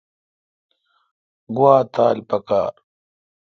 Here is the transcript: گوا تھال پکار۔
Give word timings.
گوا 1.55 1.75
تھال 1.93 2.17
پکار۔ 2.29 2.73